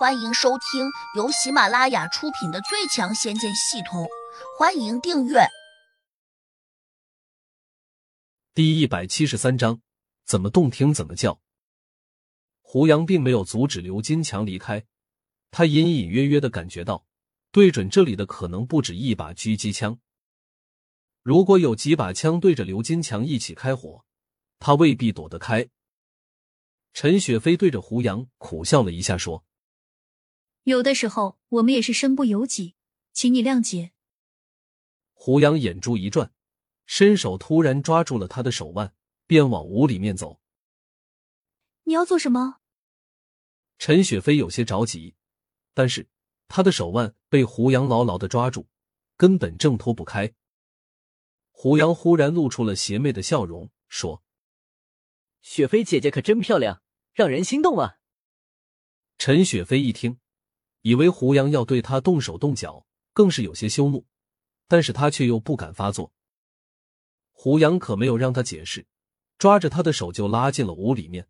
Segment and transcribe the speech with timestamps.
[0.00, 4.04] 欢迎收听由喜马拉雅出品的《最强仙剑系统》，
[4.58, 5.40] 欢迎订阅。
[8.54, 9.82] 第一百七十三章，
[10.24, 11.42] 怎么动听怎么叫。
[12.62, 14.86] 胡杨并没有阻止刘金强离开，
[15.50, 17.04] 他隐隐约约的感觉到，
[17.52, 19.98] 对准这里的可能不止一把狙击枪。
[21.22, 24.02] 如果有几把枪对着刘金强一起开火，
[24.58, 25.68] 他未必躲得开。
[26.94, 29.44] 陈雪飞对着胡杨苦笑了一下，说。
[30.64, 32.74] 有的时候我们也是身不由己，
[33.12, 33.92] 请你谅解。
[35.12, 36.32] 胡杨眼珠一转，
[36.86, 38.94] 伸手突然抓住了他的手腕，
[39.26, 40.40] 便往屋里面走。
[41.84, 42.60] 你要做什么？
[43.78, 45.14] 陈雪飞有些着急，
[45.72, 46.08] 但是
[46.48, 48.68] 他的手腕被胡杨牢牢的抓住，
[49.16, 50.34] 根本挣脱不开。
[51.50, 54.22] 胡杨忽然露出了邪魅的笑容，说
[55.42, 56.82] ：“雪飞姐姐可真漂亮，
[57.12, 57.98] 让人心动啊！”
[59.18, 60.18] 陈雪飞一听。
[60.82, 64.06] 以为胡杨要对他动手动脚，更是有些羞怒，
[64.66, 66.12] 但是他却又不敢发作。
[67.32, 68.86] 胡杨可没有让他解释，
[69.38, 71.28] 抓着他的手就拉进了屋里面。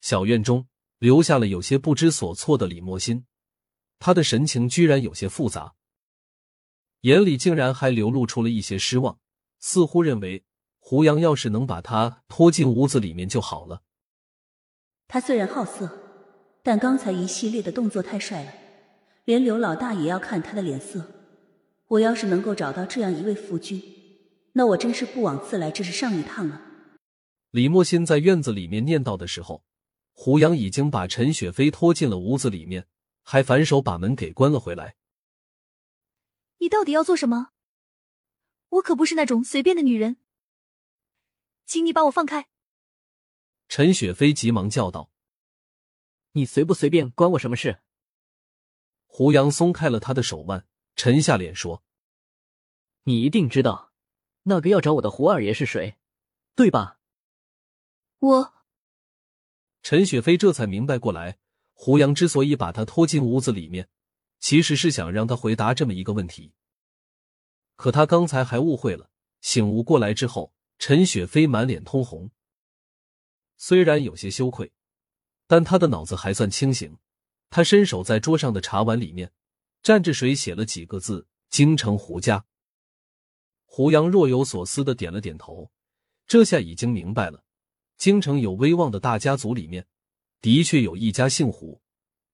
[0.00, 3.26] 小院中留下了有些不知所措的李莫心，
[3.98, 5.74] 他的神情居然有些复杂，
[7.02, 9.18] 眼里竟然还流露出了一些失望，
[9.58, 10.44] 似乎认为
[10.78, 13.82] 胡杨要是能把他拖进屋子里面就好了。
[15.06, 16.07] 他虽然好色。
[16.62, 18.52] 但刚才一系列的动作太帅了，
[19.24, 21.06] 连刘老大也要看他的脸色。
[21.86, 23.82] 我要是能够找到这样一位夫君，
[24.52, 26.60] 那我真是不枉自来这是上一趟了。
[27.50, 29.64] 李莫心在院子里面念叨的时候，
[30.12, 32.86] 胡杨已经把陈雪飞拖进了屋子里面，
[33.22, 34.96] 还反手把门给关了回来。
[36.58, 37.52] 你到底要做什么？
[38.68, 40.18] 我可不是那种随便的女人，
[41.64, 42.48] 请你把我放开！
[43.66, 45.10] 陈雪飞急忙叫道。
[46.32, 47.80] 你随不随便关我什么事？
[49.06, 51.82] 胡杨松开了他的手腕，沉下脸说
[53.04, 53.92] ：“你一定知道
[54.42, 55.96] 那个要找我的胡二爷是谁，
[56.54, 57.00] 对吧？”
[58.20, 58.54] 我
[59.82, 61.38] 陈雪飞这才明白过来，
[61.72, 63.88] 胡杨之所以把他拖进屋子里面，
[64.38, 66.52] 其实是想让他回答这么一个问题。
[67.76, 72.30] 可他刚才还误会了，醒悟过来之后，陈雪飞满脸通红，
[73.56, 74.72] 虽然有些羞愧。
[75.48, 76.98] 但他的脑子还算清醒，
[77.48, 79.32] 他伸手在桌上的茶碗里面
[79.82, 82.44] 蘸着水写了几个字：“京城胡家。”
[83.64, 85.70] 胡杨若有所思的点了点头，
[86.26, 87.44] 这下已经明白了，
[87.96, 89.86] 京城有威望的大家族里面，
[90.42, 91.80] 的确有一家姓胡，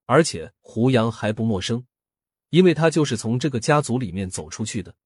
[0.07, 1.87] 而且胡杨还不陌生，
[2.51, 4.97] 因为他就是从这个家族里面走出去的。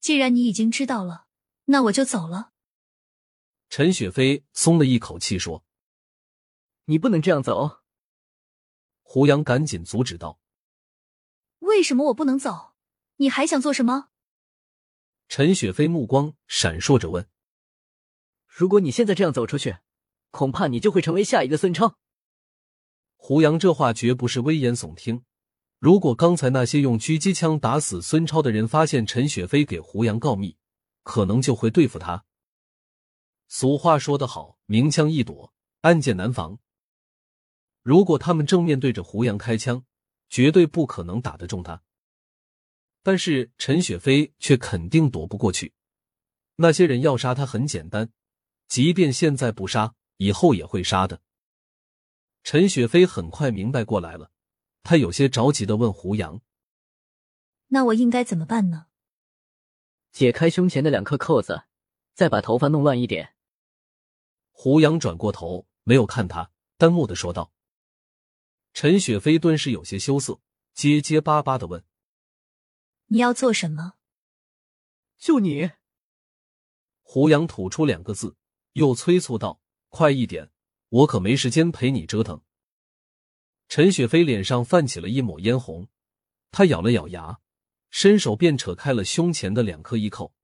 [0.00, 1.26] 既然你已经知道了，
[1.66, 2.52] 那我就走了。
[3.68, 5.65] 陈雪飞松了一口气说。
[6.86, 7.82] 你不能这样走！
[9.02, 10.40] 胡杨赶紧阻止道
[11.60, 12.74] ：“为什么我不能走？
[13.16, 14.08] 你还想做什么？”
[15.28, 17.28] 陈雪飞目光闪烁着问
[18.46, 19.78] ：“如果你现在这样走出去，
[20.30, 21.98] 恐怕你就会成为下一个孙超。”
[23.16, 25.24] 胡杨这话绝不是危言耸听。
[25.78, 30.56] 如果刚才那些用狙击枪打死孙超的人发现陈雪飞给胡杨告密，
[31.02, 32.24] 可能就会对付他。
[33.48, 36.60] 俗话说得好，明枪易躲，暗箭难防。
[37.86, 39.84] 如果他们正面对着胡杨开枪，
[40.28, 41.84] 绝对不可能打得中他。
[43.04, 45.72] 但是陈雪飞却肯定躲不过去。
[46.56, 48.10] 那些人要杀他很简单，
[48.66, 51.20] 即便现在不杀，以后也会杀的。
[52.42, 54.32] 陈雪飞很快明白过来了，
[54.82, 56.40] 他有些着急的问胡杨
[57.70, 58.86] ：“那我应该怎么办呢？”
[60.10, 61.62] 解开胸前的两颗扣子，
[62.14, 63.36] 再把头发弄乱一点。
[64.50, 67.52] 胡杨转过头，没有看他，淡漠的说道。
[68.76, 70.38] 陈雪飞顿时有些羞涩，
[70.74, 71.82] 结结巴巴的问
[73.08, 73.94] ：“你要做什么？”
[75.16, 75.70] 就你。
[77.00, 78.36] 胡杨吐出两个字，
[78.74, 80.50] 又催促道：“快一点，
[80.90, 82.42] 我可没时间陪你折腾。”
[83.66, 85.88] 陈雪飞脸上泛起了一抹嫣红，
[86.50, 87.40] 他咬了咬牙，
[87.88, 90.34] 伸手便扯开了胸前的两颗衣扣。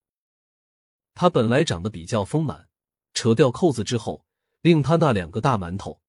[1.12, 2.70] 他本来长得比较丰满，
[3.12, 4.24] 扯掉扣子之后，
[4.62, 6.00] 令他那两个大馒头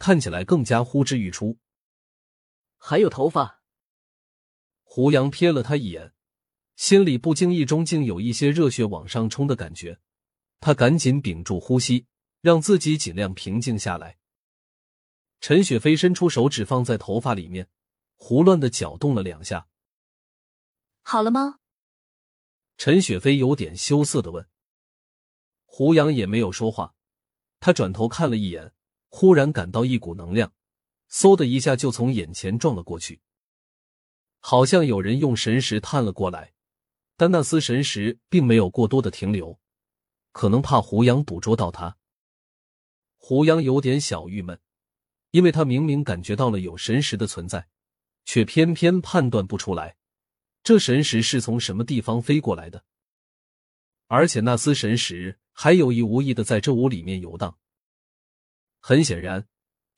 [0.00, 1.56] 看起来更加呼之欲出。
[2.78, 3.62] 还有头发。
[4.82, 6.14] 胡杨瞥了他一眼，
[6.74, 10.00] 心里不经意中竟有一些热血往上冲的感觉。
[10.60, 12.06] 他赶紧屏住呼吸，
[12.40, 14.18] 让自己尽量平静下来。
[15.40, 17.68] 陈雪飞伸出手指放在头发里面，
[18.16, 19.68] 胡乱的搅动了两下。
[21.02, 21.60] 好了吗？
[22.76, 24.48] 陈雪飞有点羞涩的问。
[25.64, 26.94] 胡杨也没有说话，
[27.60, 28.72] 他转头看了一眼，
[29.08, 30.52] 忽然感到一股能量。
[31.10, 33.20] 嗖的一下就从眼前撞了过去，
[34.40, 36.52] 好像有人用神识探了过来，
[37.16, 39.58] 但那丝神识并没有过多的停留，
[40.32, 41.96] 可能怕胡杨捕捉到他。
[43.16, 44.60] 胡杨有点小郁闷，
[45.30, 47.68] 因为他明明感觉到了有神识的存在，
[48.24, 49.96] 却偏偏判断不出来
[50.62, 52.84] 这神识是从什么地方飞过来的，
[54.06, 57.58] 而且那丝神识还有意无意的在这屋里面游荡。
[58.80, 59.48] 很显然。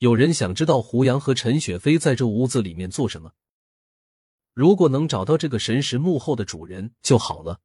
[0.01, 3.35] 有人想知道胡杨和陈雪飞在这屋子里面做什么。
[4.55, 7.61] 如果能找到这个神石幕后的主人就好了。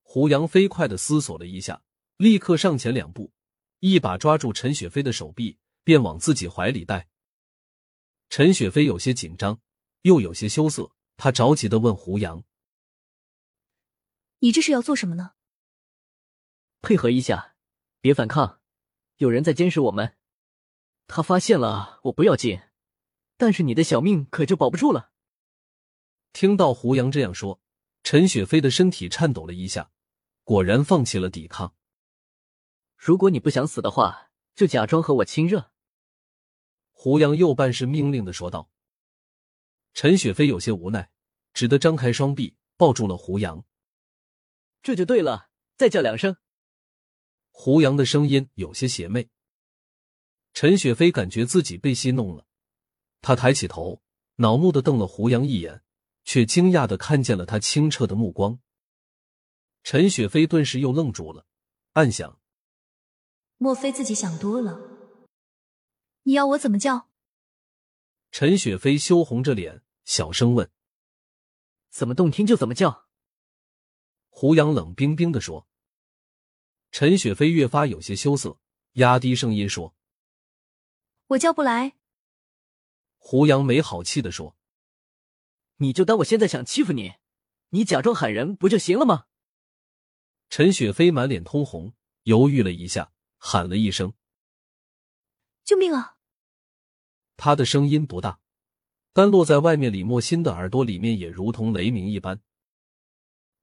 [0.00, 1.82] 胡杨飞快的思索了一下，
[2.16, 3.34] 立刻上前两步，
[3.80, 7.10] 一把抓住陈雪飞的手臂，便往自己怀里带。
[8.30, 9.60] 陈雪飞有些紧张，
[10.02, 12.42] 又有些羞涩，他着急的问胡杨
[14.40, 15.32] ：“你这是要做什么呢？”
[16.80, 17.56] 配合一下，
[18.00, 18.62] 别反抗，
[19.18, 20.16] 有人在监视我们。
[21.12, 22.60] 他发现了我不要紧，
[23.36, 25.10] 但是你的小命可就保不住了。
[26.32, 27.60] 听到胡杨这样说，
[28.04, 29.90] 陈雪飞的身体颤抖了一下，
[30.44, 31.74] 果然放弃了抵抗。
[32.96, 35.72] 如果你不想死的话，就假装和我亲热。
[36.92, 38.70] 胡杨又半是命令的说道。
[39.92, 41.10] 陈雪飞有些无奈，
[41.52, 43.64] 只得张开双臂抱住了胡杨。
[44.80, 46.36] 这就对了，再叫两声。
[47.50, 49.28] 胡杨的声音有些邪魅。
[50.52, 52.46] 陈雪飞感觉自己被戏弄了，
[53.20, 54.02] 他抬起头，
[54.36, 55.82] 恼怒的瞪了胡杨一眼，
[56.24, 58.58] 却惊讶的看见了他清澈的目光。
[59.82, 61.46] 陈雪飞顿时又愣住了，
[61.92, 62.38] 暗想：
[63.56, 64.78] 莫非自己想多了？
[66.24, 67.08] 你要我怎么叫？
[68.30, 70.70] 陈雪飞羞红着脸，小声问
[71.90, 73.08] ：“怎么动听就怎么叫。”
[74.28, 75.66] 胡杨冷冰冰的说。
[76.92, 78.58] 陈雪飞越发有些羞涩，
[78.92, 79.94] 压低声音说。
[81.30, 81.96] 我叫不来。
[83.18, 84.56] 胡杨没好气的说
[85.76, 87.14] ：“你就当我现在想欺负你，
[87.68, 89.26] 你假装喊人不就行了吗？”
[90.50, 91.94] 陈雪飞满脸通红，
[92.24, 94.12] 犹豫了一下，喊了一声
[95.64, 96.16] ：“救命啊！”
[97.36, 98.40] 他的声音不大，
[99.12, 102.42] 但落在外面李莫心的耳朵里面也如同雷鸣一般。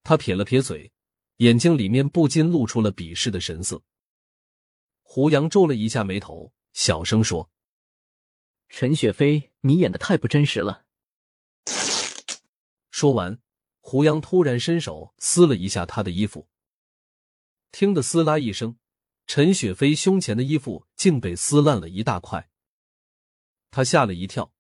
[0.04, 0.94] 他撇了撇嘴，
[1.38, 3.84] 眼睛里面不禁露出了鄙视的神色。
[5.02, 7.52] 胡杨皱了一下眉头，小声说。
[8.70, 10.86] 陈雪飞，你演的太不真实了。
[12.92, 13.40] 说完，
[13.80, 16.48] 胡杨突然伸手撕了一下他的衣服，
[17.72, 18.78] 听得撕拉一声，
[19.26, 22.50] 陈雪飞胸前的衣服竟被撕烂了一大块。
[23.72, 24.54] 他吓了一跳，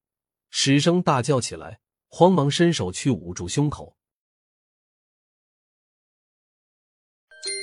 [0.49, 3.97] 失声大叫起来，慌忙伸手去捂住胸口。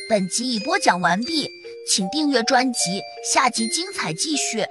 [0.08, 1.48] 本集已播讲完毕，
[1.88, 3.00] 请订阅专辑，
[3.32, 4.64] 下集精彩继续。